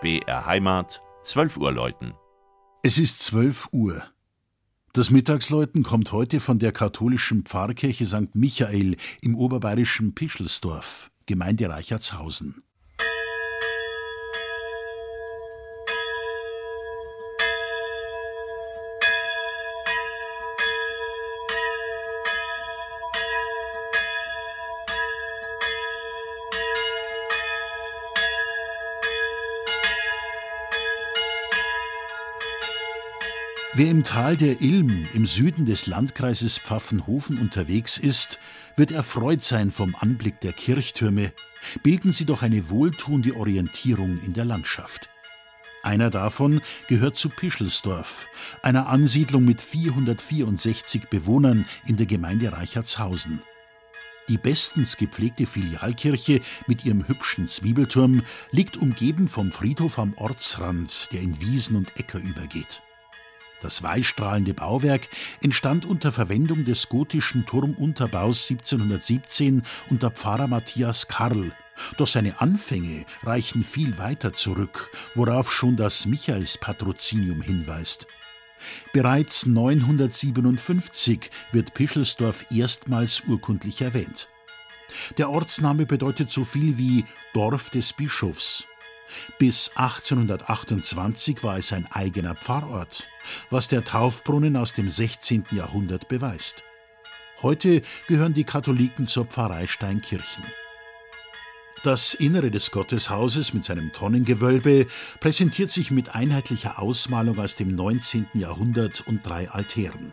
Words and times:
BR 0.00 0.46
Heimat, 0.46 1.02
12 1.24 1.58
Uhr 1.58 1.72
läuten. 1.72 2.14
Es 2.82 2.96
ist 2.96 3.20
12 3.20 3.68
Uhr. 3.72 4.02
Das 4.94 5.10
Mittagsläuten 5.10 5.82
kommt 5.82 6.10
heute 6.12 6.40
von 6.40 6.58
der 6.58 6.72
katholischen 6.72 7.44
Pfarrkirche 7.44 8.06
St. 8.06 8.34
Michael 8.34 8.96
im 9.20 9.36
oberbayerischen 9.36 10.14
Pischelsdorf, 10.14 11.10
Gemeinde 11.26 11.68
Reichertshausen. 11.68 12.62
Wer 33.80 33.90
im 33.90 34.04
Tal 34.04 34.36
der 34.36 34.60
Ilm 34.60 35.08
im 35.14 35.26
Süden 35.26 35.64
des 35.64 35.86
Landkreises 35.86 36.58
Pfaffenhofen 36.58 37.38
unterwegs 37.38 37.96
ist, 37.96 38.38
wird 38.76 38.90
erfreut 38.90 39.42
sein 39.42 39.70
vom 39.70 39.96
Anblick 39.98 40.38
der 40.40 40.52
Kirchtürme. 40.52 41.32
Bilden 41.82 42.12
sie 42.12 42.26
doch 42.26 42.42
eine 42.42 42.68
wohltuende 42.68 43.34
Orientierung 43.36 44.20
in 44.20 44.34
der 44.34 44.44
Landschaft. 44.44 45.08
Einer 45.82 46.10
davon 46.10 46.60
gehört 46.88 47.16
zu 47.16 47.30
Pischelsdorf, 47.30 48.26
einer 48.62 48.86
Ansiedlung 48.88 49.46
mit 49.46 49.62
464 49.62 51.08
Bewohnern 51.08 51.64
in 51.86 51.96
der 51.96 52.04
Gemeinde 52.04 52.52
Reichertshausen. 52.52 53.40
Die 54.28 54.36
bestens 54.36 54.98
gepflegte 54.98 55.46
Filialkirche 55.46 56.42
mit 56.66 56.84
ihrem 56.84 57.08
hübschen 57.08 57.48
Zwiebelturm 57.48 58.24
liegt 58.50 58.76
umgeben 58.76 59.26
vom 59.26 59.50
Friedhof 59.50 59.98
am 59.98 60.12
Ortsrand, 60.18 61.08
der 61.12 61.22
in 61.22 61.40
Wiesen 61.40 61.76
und 61.76 61.98
Äcker 61.98 62.18
übergeht. 62.18 62.82
Das 63.60 63.82
weißstrahlende 63.82 64.54
Bauwerk 64.54 65.08
entstand 65.42 65.84
unter 65.84 66.12
Verwendung 66.12 66.64
des 66.64 66.88
gotischen 66.88 67.44
Turmunterbaus 67.44 68.50
1717 68.50 69.62
unter 69.90 70.10
Pfarrer 70.10 70.48
Matthias 70.48 71.08
Karl. 71.08 71.52
Doch 71.96 72.06
seine 72.06 72.40
Anfänge 72.40 73.04
reichen 73.22 73.64
viel 73.64 73.98
weiter 73.98 74.32
zurück, 74.32 74.90
worauf 75.14 75.52
schon 75.52 75.76
das 75.76 76.06
Michaelspatrozinium 76.06 77.42
hinweist. 77.42 78.06
Bereits 78.92 79.46
957 79.46 81.30
wird 81.52 81.74
Pischelsdorf 81.74 82.46
erstmals 82.50 83.22
urkundlich 83.26 83.80
erwähnt. 83.80 84.28
Der 85.18 85.30
Ortsname 85.30 85.86
bedeutet 85.86 86.30
so 86.30 86.44
viel 86.44 86.76
wie 86.76 87.04
Dorf 87.32 87.70
des 87.70 87.92
Bischofs 87.92 88.66
bis 89.38 89.70
1828 89.74 91.42
war 91.42 91.58
es 91.58 91.72
ein 91.72 91.86
eigener 91.90 92.34
Pfarrort, 92.34 93.08
was 93.50 93.68
der 93.68 93.84
Taufbrunnen 93.84 94.56
aus 94.56 94.72
dem 94.72 94.90
16. 94.90 95.46
Jahrhundert 95.50 96.08
beweist. 96.08 96.62
Heute 97.42 97.82
gehören 98.06 98.34
die 98.34 98.44
Katholiken 98.44 99.06
zur 99.06 99.24
Pfarrei 99.24 99.66
Steinkirchen. 99.66 100.44
Das 101.82 102.12
Innere 102.12 102.50
des 102.50 102.70
Gotteshauses 102.72 103.54
mit 103.54 103.64
seinem 103.64 103.92
Tonnengewölbe 103.92 104.86
präsentiert 105.18 105.70
sich 105.70 105.90
mit 105.90 106.14
einheitlicher 106.14 106.78
Ausmalung 106.78 107.38
aus 107.38 107.56
dem 107.56 107.74
19. 107.74 108.26
Jahrhundert 108.34 109.06
und 109.06 109.24
drei 109.24 109.48
Altären. 109.48 110.12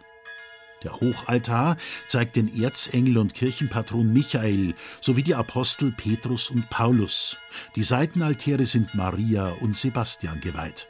Der 0.84 1.00
Hochaltar 1.00 1.78
zeigt 2.08 2.36
den 2.36 2.62
Erzengel 2.62 3.18
und 3.18 3.34
Kirchenpatron 3.34 4.12
Michael 4.12 4.76
sowie 5.02 5.24
die 5.24 5.36
Apostel 5.36 5.92
Petrus 5.92 6.50
und 6.52 6.70
Paulus. 6.70 7.38
Die 7.76 7.84
Seitenaltäre 7.84 8.66
sind 8.66 8.94
Maria 8.94 9.50
und 9.60 9.76
Sebastian 9.76 10.40
geweiht. 10.40 10.88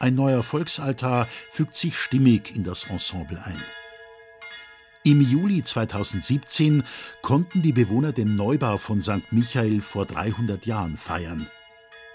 Ein 0.00 0.16
neuer 0.16 0.42
Volksaltar 0.42 1.28
fügt 1.52 1.76
sich 1.76 1.96
stimmig 1.96 2.54
in 2.54 2.64
das 2.64 2.84
Ensemble 2.84 3.40
ein. 3.44 3.62
Im 5.06 5.20
Juli 5.20 5.62
2017 5.62 6.82
konnten 7.20 7.62
die 7.62 7.72
Bewohner 7.72 8.12
den 8.12 8.36
Neubau 8.36 8.78
von 8.78 9.02
St. 9.02 9.32
Michael 9.32 9.80
vor 9.80 10.06
300 10.06 10.64
Jahren 10.66 10.96
feiern. 10.96 11.46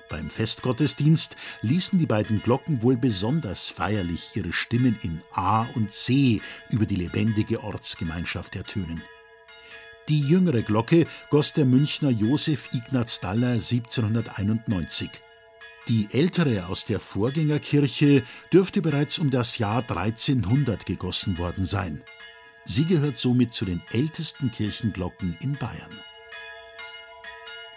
Beim 0.10 0.30
Festgottesdienst 0.30 1.36
ließen 1.62 2.00
die 2.00 2.08
beiden 2.08 2.42
Glocken 2.42 2.82
wohl 2.82 2.98
besonders 2.98 3.70
feierlich 3.70 4.32
ihre 4.34 4.52
Stimmen 4.52 4.98
in 5.04 5.22
A 5.32 5.68
und 5.76 5.94
C 5.94 6.42
über 6.72 6.88
die 6.88 6.96
lebendige 6.96 7.64
Ortsgemeinschaft 7.64 8.56
ertönen. 8.56 9.04
Die 10.10 10.22
jüngere 10.22 10.64
Glocke 10.64 11.06
goss 11.30 11.54
der 11.54 11.66
Münchner 11.66 12.10
Josef 12.10 12.70
Ignaz 12.74 13.20
Daller 13.20 13.52
1791. 13.52 15.12
Die 15.88 16.08
ältere 16.12 16.66
aus 16.66 16.86
der 16.86 17.00
Vorgängerkirche 17.00 18.24
dürfte 18.52 18.82
bereits 18.82 19.20
um 19.20 19.30
das 19.30 19.60
Jahr 19.60 19.84
1300 19.88 20.88
gegossen 20.88 21.38
worden 21.38 21.66
sein. 21.66 22.02
Sie 22.66 22.86
gehört 22.86 23.20
somit 23.20 23.54
zu 23.54 23.66
den 23.66 23.82
ältesten 23.92 24.52
Kirchenglocken 24.52 25.38
in 25.42 25.54
Bayern. 25.54 26.00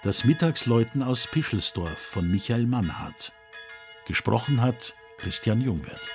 Das 0.05 0.25
Mittagsläuten 0.25 1.01
aus 1.01 1.29
Pischelsdorf 1.29 1.97
von 1.97 2.29
Michael 2.29 2.67
Mannhardt. 2.67 3.33
Gesprochen 4.09 4.61
hat 4.61 4.97
Christian 5.19 5.61
Jungwirth. 5.61 6.09